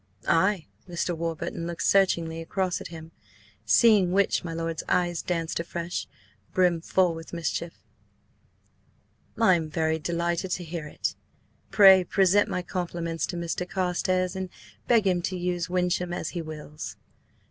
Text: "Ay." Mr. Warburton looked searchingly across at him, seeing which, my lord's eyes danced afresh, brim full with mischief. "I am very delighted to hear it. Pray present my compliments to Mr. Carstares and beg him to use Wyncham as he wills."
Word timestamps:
"Ay." 0.27 0.65
Mr. 0.89 1.15
Warburton 1.15 1.67
looked 1.67 1.83
searchingly 1.83 2.41
across 2.41 2.81
at 2.81 2.87
him, 2.87 3.11
seeing 3.67 4.11
which, 4.11 4.43
my 4.43 4.51
lord's 4.51 4.81
eyes 4.89 5.21
danced 5.21 5.59
afresh, 5.59 6.07
brim 6.53 6.81
full 6.81 7.13
with 7.13 7.33
mischief. 7.33 7.83
"I 9.39 9.53
am 9.53 9.69
very 9.69 9.99
delighted 9.99 10.49
to 10.53 10.63
hear 10.63 10.87
it. 10.87 11.13
Pray 11.69 12.03
present 12.03 12.49
my 12.49 12.63
compliments 12.63 13.27
to 13.27 13.35
Mr. 13.35 13.69
Carstares 13.69 14.35
and 14.35 14.49
beg 14.87 15.05
him 15.05 15.21
to 15.21 15.37
use 15.37 15.69
Wyncham 15.69 16.13
as 16.13 16.29
he 16.29 16.41
wills." 16.41 16.97